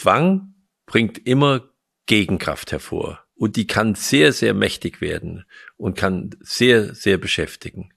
[0.00, 0.54] Zwang
[0.86, 1.70] bringt immer
[2.06, 5.44] Gegenkraft hervor und die kann sehr, sehr mächtig werden
[5.76, 7.92] und kann sehr, sehr beschäftigen.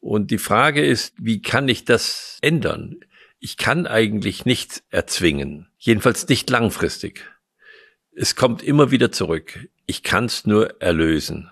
[0.00, 3.00] Und die Frage ist, wie kann ich das ändern?
[3.38, 7.30] Ich kann eigentlich nichts erzwingen, jedenfalls nicht langfristig.
[8.16, 9.68] Es kommt immer wieder zurück.
[9.84, 11.50] Ich kann es nur erlösen.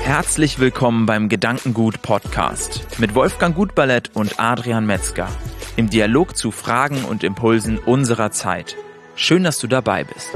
[0.00, 5.30] Herzlich willkommen beim Gedankengut Podcast mit Wolfgang Gutballett und Adrian Metzger
[5.76, 8.76] im Dialog zu Fragen und Impulsen unserer Zeit.
[9.16, 10.30] Schön, dass du dabei bist.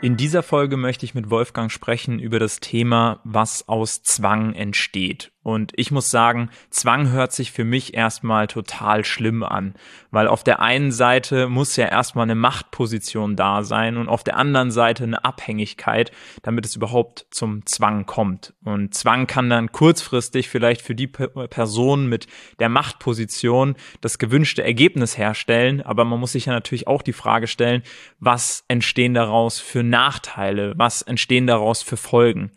[0.00, 5.33] In dieser Folge möchte ich mit Wolfgang sprechen über das Thema, was aus Zwang entsteht.
[5.44, 9.74] Und ich muss sagen, Zwang hört sich für mich erstmal total schlimm an,
[10.10, 14.38] weil auf der einen Seite muss ja erstmal eine Machtposition da sein und auf der
[14.38, 16.12] anderen Seite eine Abhängigkeit,
[16.42, 18.54] damit es überhaupt zum Zwang kommt.
[18.64, 22.26] Und Zwang kann dann kurzfristig vielleicht für die Person mit
[22.58, 27.48] der Machtposition das gewünschte Ergebnis herstellen, aber man muss sich ja natürlich auch die Frage
[27.48, 27.82] stellen,
[28.18, 32.50] was entstehen daraus für Nachteile, was entstehen daraus für Folgen.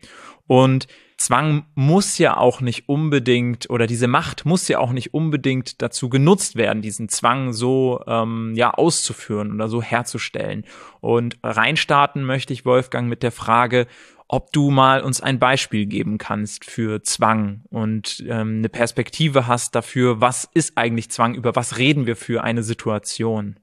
[0.47, 5.81] Und Zwang muss ja auch nicht unbedingt oder diese Macht muss ja auch nicht unbedingt
[5.81, 10.63] dazu genutzt werden, diesen Zwang so ähm, ja auszuführen oder so herzustellen.
[11.01, 13.87] Und reinstarten möchte ich Wolfgang mit der Frage,
[14.27, 19.73] ob du mal uns ein Beispiel geben kannst für Zwang und ähm, eine Perspektive hast
[19.73, 23.57] dafür, was ist eigentlich Zwang, über was reden wir für eine Situation?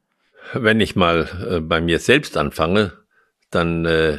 [0.54, 2.92] Wenn ich mal äh, bei mir selbst anfange,
[3.50, 4.18] dann äh,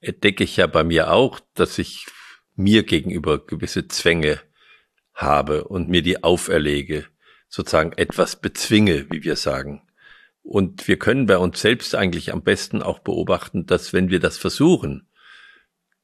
[0.00, 2.06] entdecke ich ja bei mir auch, dass ich
[2.54, 4.40] mir gegenüber gewisse Zwänge
[5.14, 7.06] habe und mir die auferlege,
[7.48, 9.82] sozusagen etwas bezwinge, wie wir sagen.
[10.42, 14.38] Und wir können bei uns selbst eigentlich am besten auch beobachten, dass wenn wir das
[14.38, 15.06] versuchen,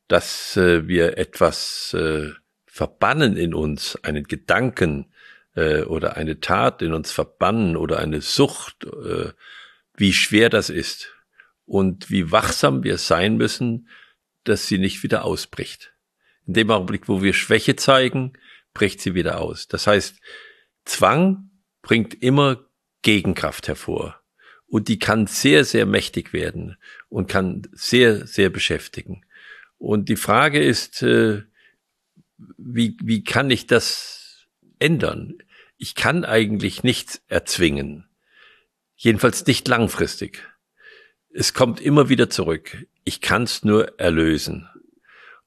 [0.06, 2.30] dass äh, wir etwas äh,
[2.66, 5.12] verbannen in uns, einen Gedanken
[5.54, 9.32] äh, oder eine Tat in uns verbannen oder eine Sucht, äh,
[9.96, 11.14] wie schwer das ist
[11.66, 13.88] und wie wachsam wir sein müssen,
[14.44, 15.92] dass sie nicht wieder ausbricht.
[16.48, 18.32] In dem Augenblick, wo wir Schwäche zeigen,
[18.72, 19.68] bricht sie wieder aus.
[19.68, 20.18] Das heißt,
[20.86, 21.50] Zwang
[21.82, 22.64] bringt immer
[23.02, 24.20] Gegenkraft hervor.
[24.66, 26.76] Und die kann sehr, sehr mächtig werden
[27.08, 29.24] und kann sehr, sehr beschäftigen.
[29.76, 31.42] Und die Frage ist, äh,
[32.56, 34.46] wie, wie kann ich das
[34.78, 35.38] ändern?
[35.76, 38.08] Ich kann eigentlich nichts erzwingen.
[38.96, 40.46] Jedenfalls nicht langfristig.
[41.30, 42.86] Es kommt immer wieder zurück.
[43.04, 44.68] Ich kann es nur erlösen.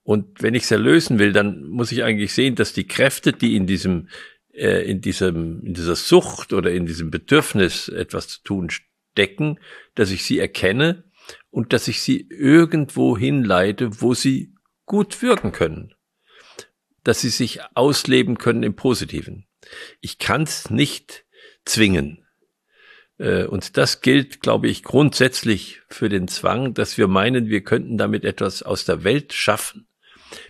[0.04, 3.56] Und wenn ich es erlösen will, dann muss ich eigentlich sehen, dass die Kräfte, die
[3.56, 4.10] in diesem,
[4.54, 9.60] äh, in diesem, in dieser Sucht oder in diesem Bedürfnis etwas zu tun stecken,
[9.96, 11.04] dass ich sie erkenne
[11.50, 15.94] und dass ich sie irgendwo hinleite, wo sie gut wirken können.
[17.04, 19.48] Dass sie sich ausleben können im Positiven.
[20.02, 21.26] Ich kann es nicht
[21.66, 22.26] zwingen.
[23.18, 27.98] Äh, und das gilt, glaube ich, grundsätzlich für den Zwang, dass wir meinen, wir könnten
[27.98, 29.88] damit etwas aus der Welt schaffen,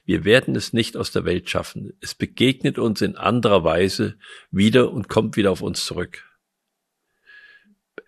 [0.06, 1.94] wir werden es nicht aus der Welt schaffen.
[2.02, 4.18] Es begegnet uns in anderer Weise
[4.52, 6.25] wieder und kommt wieder auf uns zurück.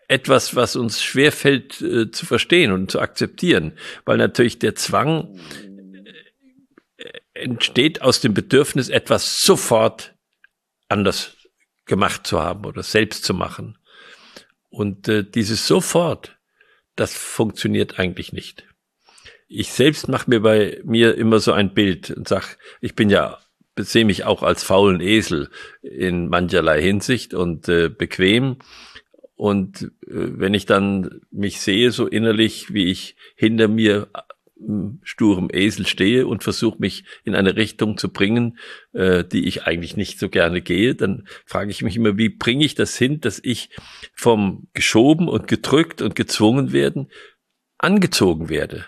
[0.07, 5.39] Etwas, was uns schwerfällt äh, zu verstehen und zu akzeptieren, weil natürlich der Zwang
[6.97, 10.13] äh, entsteht aus dem Bedürfnis, etwas sofort
[10.89, 11.37] anders
[11.85, 13.77] gemacht zu haben oder selbst zu machen.
[14.69, 16.37] Und äh, dieses sofort,
[16.95, 18.65] das funktioniert eigentlich nicht
[19.47, 23.39] ich selbst mache mir bei mir immer so ein Bild und sag, ich bin ja
[23.79, 25.49] sehe mich auch als faulen Esel
[25.81, 28.57] in mancherlei Hinsicht und äh, bequem.
[29.35, 34.21] Und äh, wenn ich dann mich sehe, so innerlich, wie ich hinter mir äh,
[35.01, 38.59] sturem Esel stehe und versuche mich in eine Richtung zu bringen,
[38.93, 42.63] äh, die ich eigentlich nicht so gerne gehe, dann frage ich mich immer, wie bringe
[42.63, 43.69] ich das hin, dass ich
[44.13, 47.09] vom geschoben und gedrückt und gezwungen werden,
[47.79, 48.85] angezogen werde.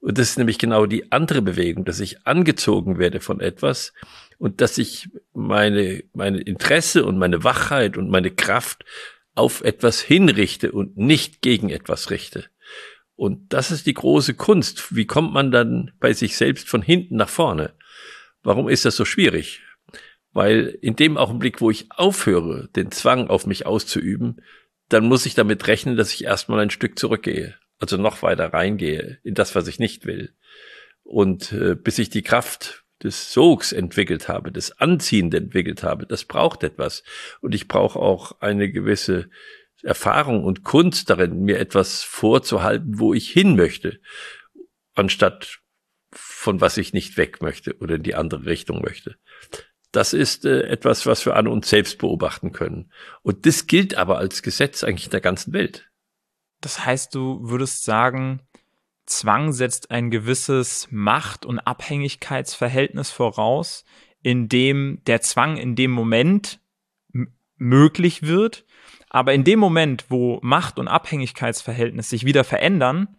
[0.00, 3.92] Und das ist nämlich genau die andere Bewegung, dass ich angezogen werde von etwas
[4.38, 8.84] und dass ich meine, meine Interesse und meine Wachheit und meine Kraft
[9.34, 12.46] auf etwas hinrichte und nicht gegen etwas richte.
[13.14, 14.96] Und das ist die große Kunst.
[14.96, 17.74] Wie kommt man dann bei sich selbst von hinten nach vorne?
[18.42, 19.60] Warum ist das so schwierig?
[20.32, 24.40] Weil in dem Augenblick, wo ich aufhöre, den Zwang auf mich auszuüben,
[24.88, 29.18] dann muss ich damit rechnen, dass ich erstmal ein Stück zurückgehe also noch weiter reingehe
[29.24, 30.34] in das, was ich nicht will.
[31.02, 36.24] Und äh, bis ich die Kraft des Sogs entwickelt habe, des Anziehend entwickelt habe, das
[36.24, 37.02] braucht etwas.
[37.40, 39.30] Und ich brauche auch eine gewisse
[39.82, 44.00] Erfahrung und Kunst darin, mir etwas vorzuhalten, wo ich hin möchte,
[44.94, 45.60] anstatt
[46.12, 49.16] von was ich nicht weg möchte oder in die andere Richtung möchte.
[49.92, 52.92] Das ist äh, etwas, was wir an uns selbst beobachten können.
[53.22, 55.89] Und das gilt aber als Gesetz eigentlich in der ganzen Welt.
[56.60, 58.40] Das heißt, du würdest sagen,
[59.06, 63.84] Zwang setzt ein gewisses Macht- und Abhängigkeitsverhältnis voraus,
[64.22, 66.60] in dem der Zwang in dem Moment
[67.56, 68.64] möglich wird,
[69.08, 73.16] aber in dem Moment, wo Macht- und Abhängigkeitsverhältnis sich wieder verändern,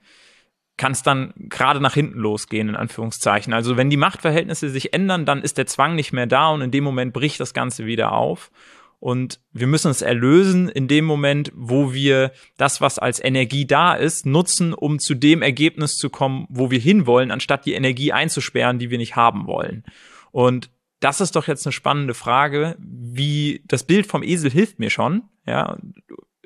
[0.78, 3.54] kann es dann gerade nach hinten losgehen, in Anführungszeichen.
[3.54, 6.72] Also wenn die Machtverhältnisse sich ändern, dann ist der Zwang nicht mehr da und in
[6.72, 8.52] dem Moment bricht das Ganze wieder auf.
[9.02, 13.96] Und wir müssen es erlösen in dem Moment, wo wir das, was als Energie da
[13.96, 18.78] ist, nutzen, um zu dem Ergebnis zu kommen, wo wir hinwollen, anstatt die Energie einzusperren,
[18.78, 19.84] die wir nicht haben wollen.
[20.32, 20.70] Und
[21.00, 25.24] das ist doch jetzt eine spannende Frage, wie das Bild vom Esel hilft mir schon,
[25.48, 25.80] ja,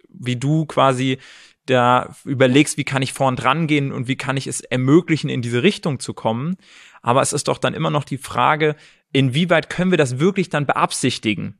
[0.07, 1.17] wie du quasi
[1.65, 5.41] da überlegst, wie kann ich vorn dran gehen und wie kann ich es ermöglichen, in
[5.41, 6.55] diese Richtung zu kommen.
[7.01, 8.77] Aber es ist doch dann immer noch die Frage,
[9.11, 11.57] inwieweit können wir das wirklich dann beabsichtigen?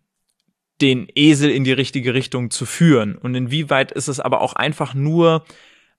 [0.81, 3.17] Den Esel in die richtige Richtung zu führen?
[3.17, 5.45] Und inwieweit ist es aber auch einfach nur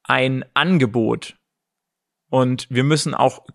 [0.02, 1.36] ein Angebot?
[2.28, 3.46] Und wir müssen auch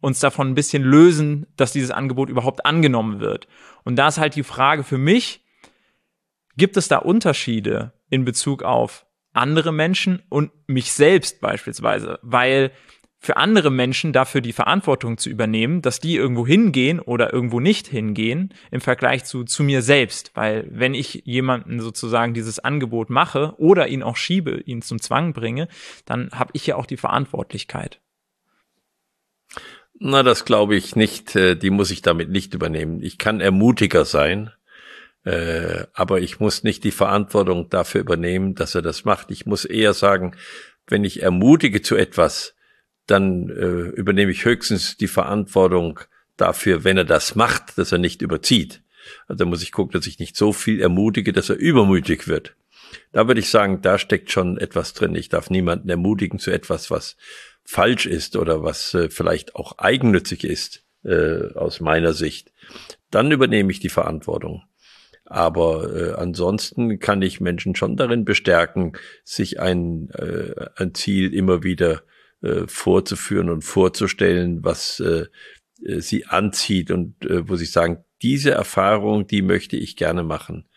[0.00, 3.48] uns davon ein bisschen lösen, dass dieses Angebot überhaupt angenommen wird.
[3.84, 5.44] Und da ist halt die Frage für mich,
[6.56, 12.18] gibt es da Unterschiede in Bezug auf andere Menschen und mich selbst beispielsweise?
[12.22, 12.72] Weil
[13.20, 17.88] für andere Menschen dafür die Verantwortung zu übernehmen, dass die irgendwo hingehen oder irgendwo nicht
[17.88, 20.30] hingehen im Vergleich zu, zu mir selbst.
[20.34, 25.32] Weil wenn ich jemanden sozusagen dieses Angebot mache oder ihn auch schiebe, ihn zum Zwang
[25.32, 25.68] bringe,
[26.04, 28.00] dann habe ich ja auch die Verantwortlichkeit.
[29.98, 31.34] Na, das glaube ich nicht.
[31.34, 33.02] Äh, die muss ich damit nicht übernehmen.
[33.02, 34.52] Ich kann Ermutiger sein,
[35.24, 39.32] äh, aber ich muss nicht die Verantwortung dafür übernehmen, dass er das macht.
[39.32, 40.36] Ich muss eher sagen,
[40.86, 42.54] wenn ich ermutige zu etwas,
[43.10, 46.00] dann äh, übernehme ich höchstens die Verantwortung
[46.36, 48.82] dafür, wenn er das macht, dass er nicht überzieht.
[49.26, 52.54] Also muss ich gucken, dass ich nicht so viel ermutige, dass er übermütig wird.
[53.12, 55.14] Da würde ich sagen, da steckt schon etwas drin.
[55.14, 57.16] Ich darf niemanden ermutigen zu etwas, was
[57.64, 62.52] falsch ist oder was äh, vielleicht auch eigennützig ist, äh, aus meiner Sicht.
[63.10, 64.62] Dann übernehme ich die Verantwortung.
[65.24, 68.94] Aber äh, ansonsten kann ich Menschen schon darin bestärken,
[69.24, 72.02] sich ein, äh, ein Ziel immer wieder
[72.42, 75.26] äh, vorzuführen und vorzustellen, was äh,
[75.84, 80.68] äh, sie anzieht und äh, wo sie sagen, diese Erfahrung, die möchte ich gerne machen.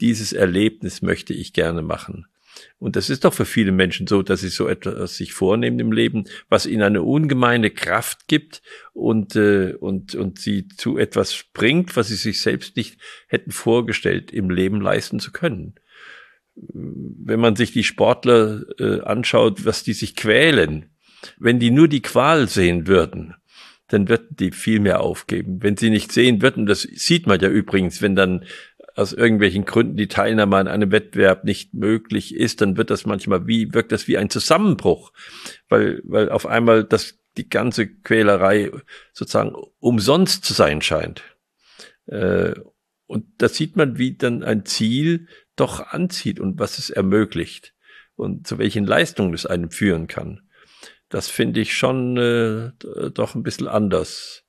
[0.00, 2.26] Dieses Erlebnis möchte ich gerne machen.
[2.78, 5.92] Und das ist doch für viele Menschen so, dass sie so etwas sich vornehmen im
[5.92, 8.60] Leben, was ihnen eine ungemeine Kraft gibt
[8.92, 14.30] und, äh, und, und sie zu etwas bringt, was sie sich selbst nicht hätten vorgestellt,
[14.30, 15.74] im Leben leisten zu können
[16.72, 20.90] wenn man sich die Sportler äh, anschaut, was die sich quälen,
[21.38, 23.34] wenn die nur die Qual sehen würden,
[23.88, 25.62] dann würden die viel mehr aufgeben.
[25.62, 28.44] Wenn sie nicht sehen würden, das sieht man ja übrigens, wenn dann
[28.94, 33.46] aus irgendwelchen Gründen die Teilnahme an einem Wettbewerb nicht möglich ist, dann wird das manchmal
[33.46, 35.12] wie, wirkt das wie ein Zusammenbruch,
[35.68, 38.70] weil, weil auf einmal das, die ganze Quälerei
[39.12, 41.22] sozusagen umsonst zu sein scheint.
[42.06, 42.54] Äh,
[43.06, 45.26] und da sieht man, wie dann ein Ziel
[45.56, 47.74] doch anzieht und was es ermöglicht
[48.16, 50.42] und zu welchen Leistungen es einem führen kann.
[51.08, 52.72] Das finde ich schon äh,
[53.10, 54.44] doch ein bisschen anders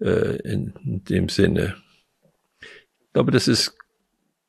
[0.00, 1.76] äh, in, in dem Sinne.
[2.60, 3.76] Ich glaube, das ist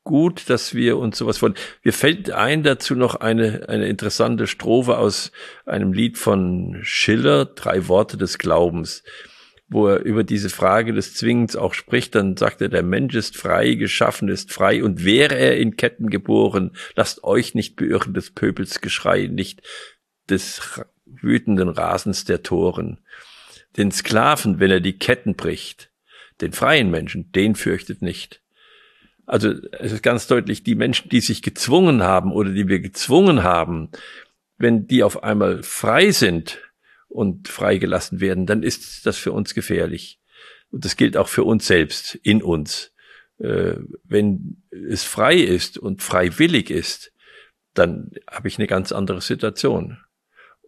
[0.04, 1.56] gut, dass wir uns sowas von.
[1.82, 5.31] Wir fällt ein dazu noch eine, eine interessante Strophe aus
[5.66, 9.04] einem Lied von Schiller, Drei Worte des Glaubens
[9.69, 13.38] wo er über diese Frage des Zwingens auch spricht, dann sagt er, der Mensch ist
[13.38, 18.31] frei, geschaffen ist frei und wäre er in Ketten geboren, lasst euch nicht beirren des
[18.31, 19.61] Pöbels Geschrei, nicht
[20.28, 22.99] des wütenden Rasens der Toren.
[23.78, 25.92] Den Sklaven, wenn er die Ketten bricht,
[26.42, 28.42] den freien Menschen, den fürchtet nicht.
[29.28, 33.44] Also es ist ganz deutlich, die Menschen, die sich gezwungen haben oder die wir gezwungen
[33.44, 33.90] haben,
[34.57, 36.57] wenn die auf einmal frei sind,
[37.09, 40.19] und freigelassen werden, dann ist das für uns gefährlich.
[40.71, 42.94] Und das gilt auch für uns selbst, in uns.
[43.39, 47.11] Äh, wenn es frei ist und freiwillig ist,
[47.73, 49.97] dann habe ich eine ganz andere Situation.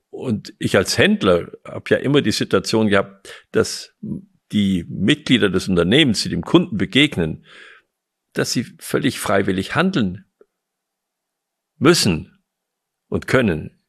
[0.10, 3.96] Und ich als Händler habe ja immer die Situation gehabt, dass
[4.52, 7.46] die Mitglieder des Unternehmens, die dem Kunden begegnen,
[8.34, 10.26] dass sie völlig freiwillig handeln
[11.78, 12.44] müssen
[13.08, 13.81] und können.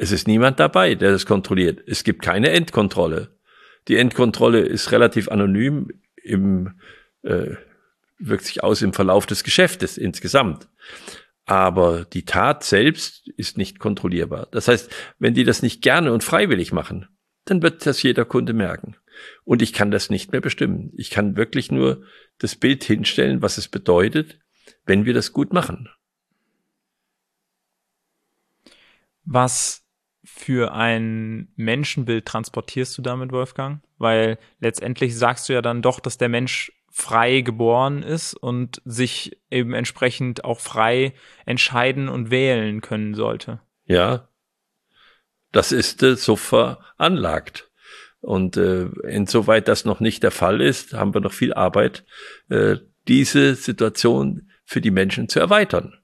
[0.00, 1.82] Es ist niemand dabei, der das kontrolliert.
[1.86, 3.36] Es gibt keine Endkontrolle.
[3.86, 5.90] Die Endkontrolle ist relativ anonym
[6.22, 6.80] im,
[7.20, 7.56] äh,
[8.18, 10.68] wirkt sich aus im Verlauf des Geschäftes insgesamt.
[11.44, 14.48] Aber die Tat selbst ist nicht kontrollierbar.
[14.52, 17.06] Das heißt, wenn die das nicht gerne und freiwillig machen,
[17.44, 18.96] dann wird das jeder Kunde merken.
[19.44, 20.94] Und ich kann das nicht mehr bestimmen.
[20.96, 22.04] Ich kann wirklich nur
[22.38, 24.38] das Bild hinstellen, was es bedeutet,
[24.86, 25.90] wenn wir das gut machen.
[29.26, 29.84] Was
[30.24, 33.82] für ein Menschenbild transportierst du damit, Wolfgang?
[33.98, 39.38] Weil letztendlich sagst du ja dann doch, dass der Mensch frei geboren ist und sich
[39.50, 41.14] eben entsprechend auch frei
[41.46, 43.60] entscheiden und wählen können sollte.
[43.84, 44.28] Ja,
[45.52, 47.70] das ist äh, so veranlagt.
[48.20, 52.04] Und äh, insoweit das noch nicht der Fall ist, haben wir noch viel Arbeit,
[52.50, 52.76] äh,
[53.08, 55.99] diese Situation für die Menschen zu erweitern.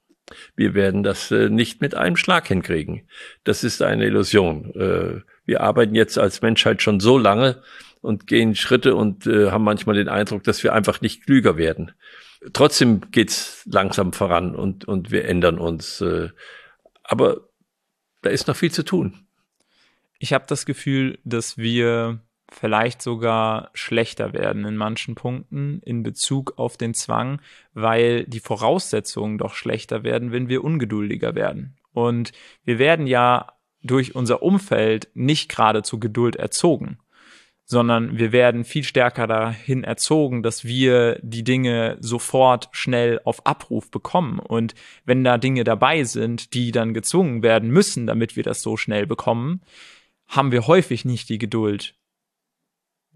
[0.57, 3.09] Wir werden das äh, nicht mit einem Schlag hinkriegen.
[3.45, 4.75] Das ist eine Illusion.
[4.75, 7.63] Äh, wir arbeiten jetzt als Menschheit schon so lange
[8.01, 11.93] und gehen Schritte und äh, haben manchmal den Eindruck, dass wir einfach nicht klüger werden.
[12.53, 16.05] Trotzdem geht's langsam voran und, und wir ändern uns.
[17.03, 17.49] Aber
[18.23, 19.27] da ist noch viel zu tun.
[20.19, 26.55] Ich habe das Gefühl, dass wir vielleicht sogar schlechter werden in manchen Punkten in Bezug
[26.57, 27.41] auf den Zwang,
[27.75, 31.77] weil die Voraussetzungen doch schlechter werden, wenn wir ungeduldiger werden.
[31.93, 32.33] Und
[32.65, 36.99] wir werden ja durch unser Umfeld nicht gerade zu Geduld erzogen,
[37.65, 43.91] sondern wir werden viel stärker dahin erzogen, dass wir die Dinge sofort schnell auf Abruf
[43.91, 44.39] bekommen.
[44.39, 44.75] Und
[45.05, 49.07] wenn da Dinge dabei sind, die dann gezwungen werden müssen, damit wir das so schnell
[49.07, 49.63] bekommen,
[50.29, 51.95] haben wir häufig nicht die Geduld,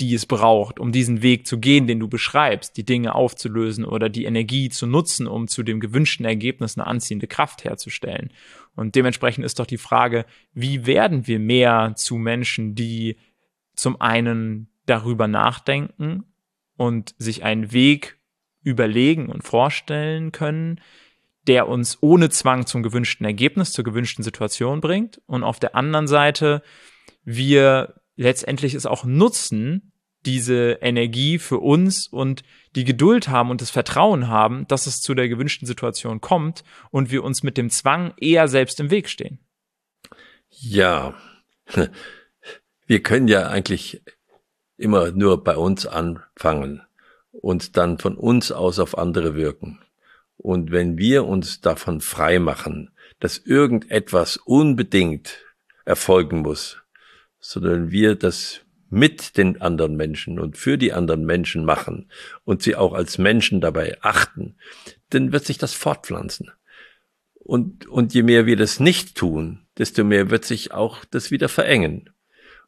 [0.01, 4.09] die es braucht, um diesen Weg zu gehen, den du beschreibst, die Dinge aufzulösen oder
[4.09, 8.33] die Energie zu nutzen, um zu dem gewünschten Ergebnis eine anziehende Kraft herzustellen.
[8.75, 13.19] Und dementsprechend ist doch die Frage, wie werden wir mehr zu Menschen, die
[13.75, 16.25] zum einen darüber nachdenken
[16.77, 18.19] und sich einen Weg
[18.63, 20.81] überlegen und vorstellen können,
[21.47, 26.07] der uns ohne Zwang zum gewünschten Ergebnis, zur gewünschten Situation bringt und auf der anderen
[26.07, 26.63] Seite
[27.25, 29.90] wir letztendlich es auch nutzen,
[30.27, 32.43] diese Energie für uns und
[32.77, 37.11] die Geduld haben und das Vertrauen haben, dass es zu der gewünschten Situation kommt und
[37.11, 39.39] wir uns mit dem Zwang eher selbst im Weg stehen.
[40.51, 41.15] Ja,
[42.87, 44.03] wir können ja eigentlich
[44.77, 46.83] immer nur bei uns anfangen
[47.33, 49.81] und dann von uns aus auf andere wirken.
[50.37, 55.39] Und wenn wir uns davon frei machen, dass irgendetwas unbedingt
[55.85, 56.79] erfolgen muss,
[57.39, 62.11] sondern wir das mit den anderen Menschen und für die anderen Menschen machen
[62.45, 64.57] und sie auch als Menschen dabei achten,
[65.11, 66.51] dann wird sich das fortpflanzen.
[67.35, 71.49] Und, und je mehr wir das nicht tun, desto mehr wird sich auch das wieder
[71.49, 72.11] verengen.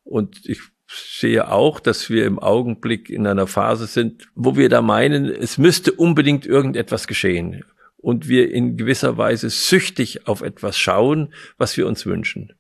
[0.04, 4.80] Und ich sehe auch, dass wir im Augenblick in einer Phase sind, wo wir da
[4.80, 7.64] meinen, es müsste unbedingt irgendetwas geschehen.
[7.96, 12.52] Und wir in gewisser Weise süchtig auf etwas schauen, was wir uns wünschen.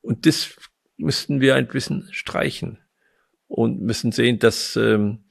[0.00, 0.56] Und das
[0.96, 2.78] müssten wir ein bisschen streichen
[3.54, 5.24] und müssen sehen, dass ähm,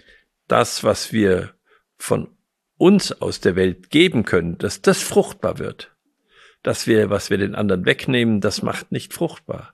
[0.47, 1.53] das, was wir
[1.97, 2.29] von
[2.77, 5.95] uns aus der Welt geben können, dass das fruchtbar wird.
[6.63, 9.73] Dass wir, was wir den anderen wegnehmen, das macht nicht fruchtbar.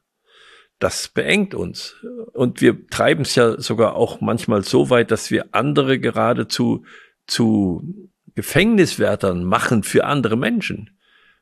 [0.80, 1.96] Das beengt uns.
[2.34, 6.86] Und wir treiben es ja sogar auch manchmal so weit, dass wir andere geradezu
[7.28, 10.90] zu Gefängniswärtern machen für andere Menschen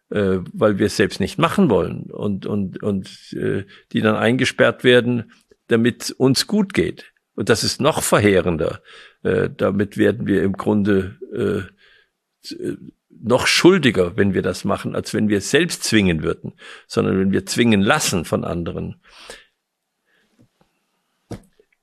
[0.10, 4.84] äh, weil wir es selbst nicht machen wollen und, und, und äh, die dann eingesperrt
[4.84, 5.32] werden,
[5.68, 7.14] damit uns gut geht.
[7.36, 8.82] Und das ist noch verheerender.
[9.24, 12.78] Äh, damit werden wir im Grunde äh, äh,
[13.10, 16.54] noch schuldiger, wenn wir das machen, als wenn wir es selbst zwingen würden,
[16.88, 19.02] sondern wenn wir zwingen lassen von anderen.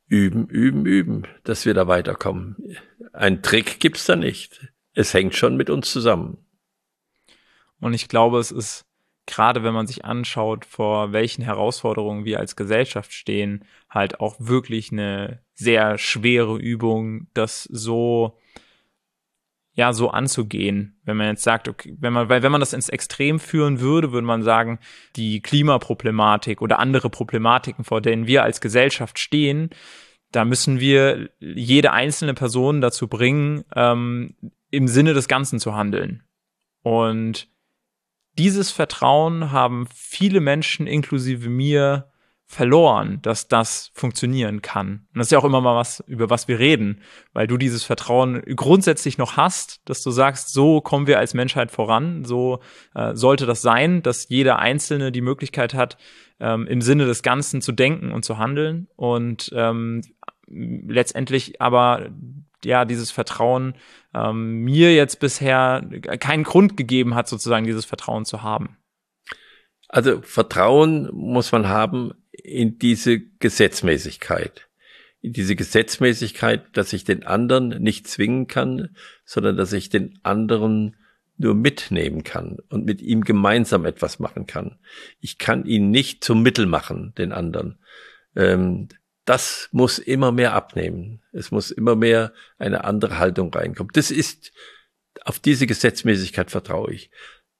[0.06, 2.76] Üben, üben, üben, dass wir da weiterkommen.
[3.12, 4.72] Ein Trick gibt's da nicht.
[4.92, 6.38] Es hängt schon mit uns zusammen.
[7.80, 8.86] Und ich glaube, es ist
[9.26, 14.92] gerade wenn man sich anschaut, vor welchen Herausforderungen wir als Gesellschaft stehen, halt auch wirklich
[14.92, 18.38] eine sehr schwere Übung, das so
[19.74, 21.00] ja so anzugehen.
[21.04, 24.12] Wenn man jetzt sagt, okay, wenn man weil wenn man das ins Extrem führen würde,
[24.12, 24.78] würde man sagen,
[25.16, 29.70] die Klimaproblematik oder andere Problematiken, vor denen wir als Gesellschaft stehen,
[30.30, 34.34] da müssen wir jede einzelne Person dazu bringen, ähm,
[34.70, 36.24] im Sinne des Ganzen zu handeln.
[36.82, 37.48] Und
[38.38, 42.08] dieses Vertrauen haben viele Menschen inklusive mir
[42.46, 45.06] verloren, dass das funktionieren kann.
[45.12, 47.00] Und das ist ja auch immer mal was, über was wir reden,
[47.32, 51.70] weil du dieses Vertrauen grundsätzlich noch hast, dass du sagst, so kommen wir als Menschheit
[51.70, 52.60] voran, so
[52.94, 55.96] äh, sollte das sein, dass jeder Einzelne die Möglichkeit hat,
[56.38, 60.02] ähm, im Sinne des Ganzen zu denken und zu handeln und ähm,
[60.46, 62.08] letztendlich aber
[62.64, 63.74] ja dieses Vertrauen
[64.14, 65.82] ähm, mir jetzt bisher
[66.20, 68.76] keinen Grund gegeben hat, sozusagen dieses Vertrauen zu haben.
[69.88, 74.68] Also Vertrauen muss man haben in diese Gesetzmäßigkeit,
[75.20, 80.96] in diese Gesetzmäßigkeit, dass ich den anderen nicht zwingen kann, sondern dass ich den anderen
[81.36, 84.78] nur mitnehmen kann und mit ihm gemeinsam etwas machen kann.
[85.20, 87.78] Ich kann ihn nicht zum Mittel machen, den anderen.
[88.36, 88.88] Ähm,
[89.24, 91.22] das muss immer mehr abnehmen.
[91.32, 93.90] Es muss immer mehr eine andere Haltung reinkommen.
[93.94, 94.52] Das ist,
[95.24, 97.10] auf diese Gesetzmäßigkeit vertraue ich.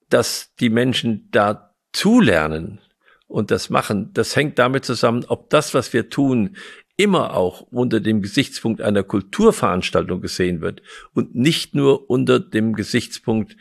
[0.09, 2.81] Dass die Menschen da zulernen
[3.27, 6.55] und das machen, das hängt damit zusammen, ob das, was wir tun,
[6.97, 10.81] immer auch unter dem Gesichtspunkt einer Kulturveranstaltung gesehen wird
[11.13, 13.57] und nicht nur unter dem Gesichtspunkt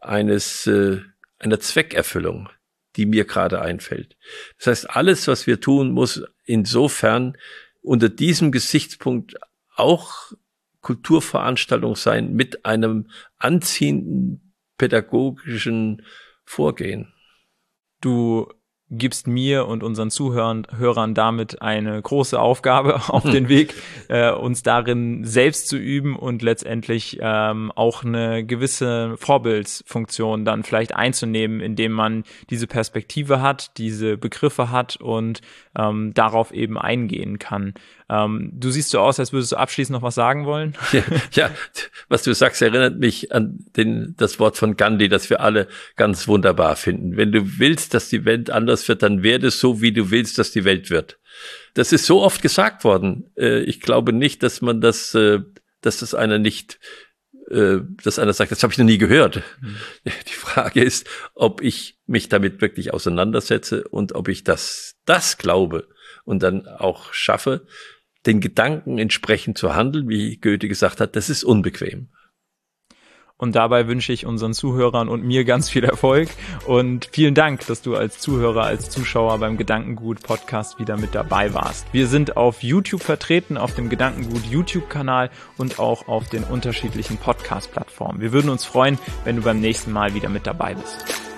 [0.00, 1.00] eines äh,
[1.38, 2.48] einer Zweckerfüllung,
[2.96, 4.16] die mir gerade einfällt.
[4.58, 7.36] Das heißt, alles, was wir tun, muss insofern
[7.82, 9.34] unter diesem Gesichtspunkt
[9.76, 10.32] auch
[10.80, 13.08] Kulturveranstaltung sein mit einem
[13.38, 16.04] anziehenden pädagogischen
[16.44, 17.12] Vorgehen.
[18.00, 18.52] Du
[18.90, 23.74] gibst mir und unseren Zuhörern Hörern damit eine große Aufgabe auf den Weg,
[24.08, 30.94] äh, uns darin selbst zu üben und letztendlich ähm, auch eine gewisse Vorbildsfunktion dann vielleicht
[30.94, 35.40] einzunehmen, indem man diese Perspektive hat, diese Begriffe hat und
[35.76, 37.74] ähm, darauf eben eingehen kann.
[38.10, 40.74] Ähm, du siehst so aus, als würdest du abschließend noch was sagen wollen.
[40.92, 41.50] Ja, ja,
[42.08, 46.28] was du sagst, erinnert mich an den, das Wort von Gandhi, das wir alle ganz
[46.28, 47.16] wunderbar finden.
[47.16, 50.38] Wenn du willst, dass die Welt anders wird, dann werde es so, wie du willst,
[50.38, 51.18] dass die Welt wird.
[51.74, 53.30] Das ist so oft gesagt worden.
[53.36, 55.40] Äh, ich glaube nicht, dass man das, äh,
[55.80, 56.78] dass das einer nicht
[57.50, 59.42] äh, dass einer sagt, das habe ich noch nie gehört.
[59.60, 59.76] Mhm.
[60.28, 65.88] Die Frage ist, ob ich mich damit wirklich auseinandersetze und ob ich das, das glaube
[66.24, 67.66] und dann auch schaffe,
[68.26, 72.08] den Gedanken entsprechend zu handeln, wie Goethe gesagt hat, das ist unbequem.
[73.36, 76.28] Und dabei wünsche ich unseren Zuhörern und mir ganz viel Erfolg.
[76.66, 81.52] Und vielen Dank, dass du als Zuhörer, als Zuschauer beim Gedankengut Podcast wieder mit dabei
[81.52, 81.86] warst.
[81.92, 88.20] Wir sind auf YouTube vertreten, auf dem Gedankengut YouTube-Kanal und auch auf den unterschiedlichen Podcast-Plattformen.
[88.20, 91.33] Wir würden uns freuen, wenn du beim nächsten Mal wieder mit dabei bist.